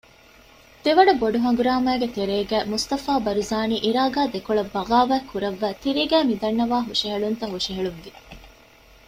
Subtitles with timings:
[0.83, 8.09] ދެވަނަ ބޮޑު ހަނގުރާމައިގެ ތެރޭގައި މުޞްޠަފާ ބަރުޒާނީ ޢިރާޤާ ދެކޮޅަށް ބަޣާވާތް ކުރައްވައި ތިރީގައި މިދަންނަވާ ހުށަހެޅުންތައް ހުށަހެޅުއްވި